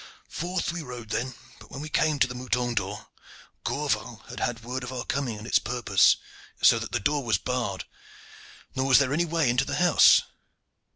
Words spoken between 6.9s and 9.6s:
the door was barred, nor was there any way